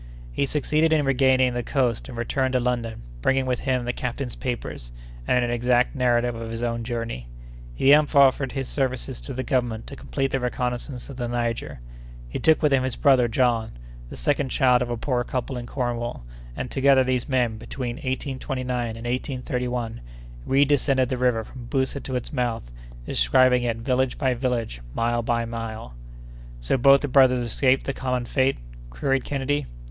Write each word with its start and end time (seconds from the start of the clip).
"He 0.31 0.47
succeeded 0.47 0.91
in 0.93 1.05
regaining 1.05 1.53
the 1.53 1.61
coast 1.61 2.09
and 2.09 2.17
returned 2.17 2.53
to 2.53 2.59
London, 2.59 3.03
bringing 3.21 3.45
with 3.45 3.59
him 3.59 3.85
the 3.85 3.93
captain's 3.93 4.33
papers, 4.35 4.91
and 5.27 5.45
an 5.45 5.51
exact 5.51 5.93
narrative 5.95 6.33
of 6.33 6.49
his 6.49 6.63
own 6.63 6.83
journey. 6.83 7.27
He 7.75 7.91
then 7.91 8.07
offered 8.15 8.53
his 8.53 8.67
services 8.67 9.21
to 9.21 9.31
the 9.31 9.43
government 9.43 9.85
to 9.85 9.95
complete 9.95 10.31
the 10.31 10.39
reconnoissance 10.39 11.07
of 11.07 11.17
the 11.17 11.27
Niger. 11.27 11.81
He 12.27 12.39
took 12.39 12.63
with 12.63 12.73
him 12.73 12.81
his 12.81 12.95
brother 12.95 13.27
John, 13.27 13.73
the 14.09 14.17
second 14.17 14.49
child 14.49 14.81
of 14.81 14.89
a 14.89 14.97
poor 14.97 15.23
couple 15.23 15.55
in 15.55 15.67
Cornwall, 15.67 16.23
and, 16.57 16.71
together, 16.71 17.03
these 17.03 17.29
men, 17.29 17.57
between 17.59 17.97
1829 17.97 18.75
and 18.97 19.05
1831, 19.05 20.01
redescended 20.47 21.09
the 21.09 21.17
river 21.19 21.43
from 21.43 21.67
Boussa 21.67 22.01
to 22.01 22.15
its 22.15 22.33
mouth, 22.33 22.63
describing 23.05 23.61
it 23.61 23.77
village 23.77 24.17
by 24.17 24.33
village, 24.33 24.81
mile 24.95 25.21
by 25.21 25.45
mile." 25.45 25.93
"So 26.59 26.75
both 26.75 27.01
the 27.01 27.07
brothers 27.07 27.41
escaped 27.41 27.83
the 27.83 27.93
common 27.93 28.25
fate?" 28.25 28.57
queried 28.89 29.23
Kennedy. 29.23 29.67